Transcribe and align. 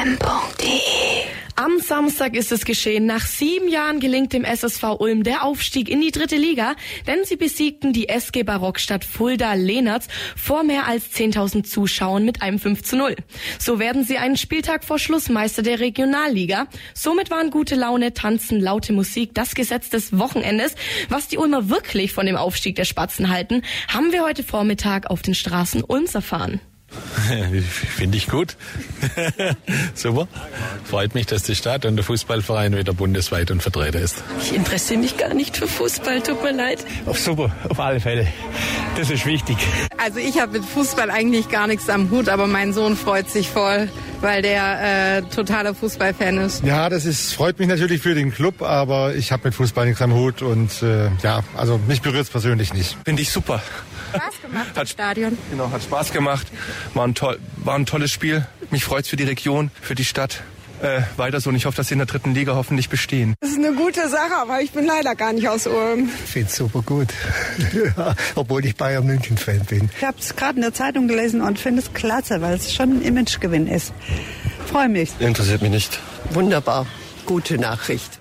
ulm.de 0.00 1.26
am 1.56 1.78
Samstag 1.78 2.34
ist 2.34 2.52
es 2.52 2.64
geschehen. 2.64 3.04
Nach 3.04 3.26
sieben 3.26 3.68
Jahren 3.68 4.00
gelingt 4.00 4.32
dem 4.32 4.44
SSV 4.44 4.98
Ulm 4.98 5.24
der 5.24 5.44
Aufstieg 5.44 5.90
in 5.90 6.00
die 6.00 6.10
dritte 6.10 6.36
Liga, 6.36 6.74
denn 7.06 7.26
sie 7.26 7.36
besiegten 7.36 7.92
die 7.92 8.08
SG 8.08 8.44
Barockstadt 8.44 9.04
Fulda 9.04 9.52
Lehnertz 9.52 10.08
vor 10.36 10.62
mehr 10.62 10.86
als 10.86 11.12
10.000 11.12 11.64
Zuschauern 11.64 12.24
mit 12.24 12.40
einem 12.40 12.58
5 12.58 12.82
zu 12.82 12.96
0. 12.96 13.14
So 13.58 13.78
werden 13.78 14.04
sie 14.04 14.16
einen 14.16 14.38
Spieltag 14.38 14.84
vor 14.84 14.98
Schluss 14.98 15.28
Meister 15.28 15.62
der 15.62 15.80
Regionalliga. 15.80 16.66
Somit 16.94 17.30
waren 17.30 17.50
gute 17.50 17.74
Laune, 17.74 18.14
Tanzen, 18.14 18.58
laute 18.58 18.94
Musik 18.94 19.34
das 19.34 19.54
Gesetz 19.54 19.90
des 19.90 20.18
Wochenendes. 20.18 20.76
Was 21.10 21.28
die 21.28 21.36
Ulmer 21.36 21.68
wirklich 21.68 22.14
von 22.14 22.24
dem 22.24 22.36
Aufstieg 22.36 22.74
der 22.76 22.86
Spatzen 22.86 23.28
halten, 23.28 23.60
haben 23.88 24.12
wir 24.12 24.24
heute 24.24 24.44
Vormittag 24.44 25.10
auf 25.10 25.20
den 25.20 25.34
Straßen 25.34 25.84
Ulms 25.84 26.14
erfahren. 26.14 26.58
Finde 27.96 28.16
ich 28.16 28.28
gut. 28.28 28.56
Super. 29.94 30.26
Freut 30.84 31.14
mich, 31.14 31.26
dass 31.26 31.42
die 31.42 31.54
Stadt 31.54 31.84
und 31.84 31.96
der 31.96 32.04
Fußballverein 32.04 32.76
wieder 32.76 32.92
bundesweit 32.92 33.50
und 33.50 33.62
vertreten 33.62 34.02
ist. 34.02 34.22
Ich 34.40 34.54
interessiere 34.54 35.00
mich 35.00 35.16
gar 35.16 35.34
nicht 35.34 35.56
für 35.56 35.68
Fußball, 35.68 36.20
tut 36.22 36.42
mir 36.42 36.52
leid. 36.52 36.84
Auf 37.06 37.18
super, 37.18 37.54
auf 37.68 37.78
alle 37.78 38.00
Fälle. 38.00 38.26
Das 38.96 39.10
ist 39.10 39.24
wichtig. 39.24 39.56
Also 39.98 40.18
ich 40.18 40.40
habe 40.40 40.52
mit 40.58 40.64
Fußball 40.64 41.10
eigentlich 41.10 41.48
gar 41.48 41.66
nichts 41.66 41.88
am 41.88 42.10
Hut, 42.10 42.28
aber 42.28 42.46
mein 42.46 42.72
Sohn 42.72 42.96
freut 42.96 43.30
sich 43.30 43.48
voll, 43.48 43.88
weil 44.20 44.42
der 44.42 45.18
äh, 45.18 45.22
totaler 45.22 45.74
Fußballfan 45.74 46.38
ist. 46.38 46.64
Ja, 46.64 46.88
das 46.88 47.06
ist, 47.06 47.32
freut 47.32 47.58
mich 47.58 47.68
natürlich 47.68 48.02
für 48.02 48.14
den 48.14 48.32
Club, 48.32 48.62
aber 48.62 49.14
ich 49.14 49.32
habe 49.32 49.44
mit 49.44 49.54
Fußball 49.54 49.86
nichts 49.86 50.02
am 50.02 50.14
Hut 50.14 50.42
und 50.42 50.82
äh, 50.82 51.08
ja, 51.22 51.42
also 51.56 51.78
mich 51.88 52.02
berührt 52.02 52.24
es 52.24 52.30
persönlich 52.30 52.74
nicht. 52.74 52.96
Finde 53.04 53.22
ich 53.22 53.30
super. 53.30 53.62
Spaß 54.10 54.42
gemacht 54.42 54.68
hat, 54.74 54.82
im 54.82 54.86
Stadion. 54.86 55.38
Genau, 55.50 55.70
hat 55.70 55.82
Spaß 55.82 56.12
gemacht. 56.12 56.46
War 56.94 57.06
ein, 57.06 57.14
toll, 57.14 57.38
war 57.56 57.76
ein 57.76 57.86
tolles 57.86 58.10
Spiel. 58.10 58.46
Mich 58.70 58.84
freut 58.84 59.04
es 59.04 59.10
für 59.10 59.16
die 59.16 59.24
Region, 59.24 59.70
für 59.80 59.94
die 59.94 60.04
Stadt. 60.04 60.42
Äh, 60.82 61.02
weiter 61.16 61.40
so 61.40 61.50
und 61.50 61.56
ich 61.56 61.66
hoffe, 61.66 61.76
dass 61.76 61.88
sie 61.88 61.94
in 61.94 61.98
der 61.98 62.06
dritten 62.06 62.34
Liga 62.34 62.54
hoffentlich 62.54 62.88
bestehen. 62.88 63.34
Das 63.40 63.50
ist 63.50 63.58
eine 63.58 63.72
gute 63.74 64.08
Sache, 64.08 64.34
aber 64.40 64.60
ich 64.62 64.70
bin 64.72 64.86
leider 64.86 65.14
gar 65.14 65.32
nicht 65.32 65.48
aus 65.48 65.66
Ulm. 65.66 66.08
Ich 66.24 66.30
finde 66.30 66.48
es 66.48 66.56
super 66.56 66.82
gut, 66.82 67.08
obwohl 68.34 68.64
ich 68.64 68.76
Bayern 68.76 69.04
München-Fan 69.06 69.64
bin. 69.66 69.90
Ich 69.98 70.04
habe 70.04 70.16
es 70.18 70.34
gerade 70.36 70.56
in 70.56 70.62
der 70.62 70.72
Zeitung 70.72 71.06
gelesen 71.06 71.42
und 71.42 71.58
finde 71.58 71.82
es 71.82 71.92
klasse, 71.92 72.40
weil 72.40 72.54
es 72.54 72.72
schon 72.72 72.98
ein 72.98 73.02
Imagegewinn 73.02 73.66
ist. 73.66 73.92
Freue 74.66 74.88
mich. 74.88 75.10
Interessiert 75.18 75.60
mich 75.60 75.70
nicht. 75.70 76.00
Wunderbar, 76.30 76.86
gute 77.26 77.58
Nachricht. 77.58 78.20